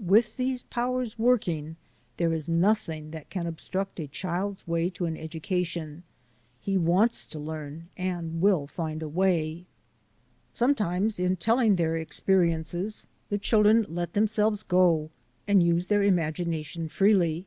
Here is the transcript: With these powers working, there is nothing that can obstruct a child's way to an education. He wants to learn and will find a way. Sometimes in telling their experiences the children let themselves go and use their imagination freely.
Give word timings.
With 0.00 0.36
these 0.36 0.62
powers 0.62 1.18
working, 1.18 1.74
there 2.16 2.32
is 2.32 2.48
nothing 2.48 3.10
that 3.10 3.28
can 3.28 3.44
obstruct 3.44 3.98
a 3.98 4.06
child's 4.06 4.68
way 4.68 4.88
to 4.90 5.04
an 5.06 5.16
education. 5.16 6.04
He 6.60 6.78
wants 6.78 7.24
to 7.26 7.40
learn 7.40 7.88
and 7.96 8.40
will 8.40 8.68
find 8.68 9.02
a 9.02 9.08
way. 9.08 9.66
Sometimes 10.52 11.18
in 11.18 11.34
telling 11.34 11.74
their 11.74 11.96
experiences 11.96 13.08
the 13.30 13.36
children 13.38 13.84
let 13.88 14.12
themselves 14.12 14.62
go 14.62 15.10
and 15.48 15.60
use 15.60 15.88
their 15.88 16.04
imagination 16.04 16.86
freely. 16.86 17.44